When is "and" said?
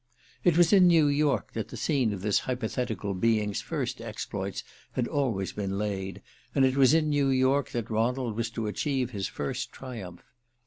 6.55-6.65